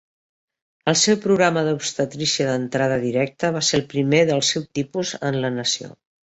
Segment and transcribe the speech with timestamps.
[0.93, 5.39] El seu programa de Obstetrícia d'entrada directa va ser el primer del seu tipus en
[5.47, 5.93] la nació.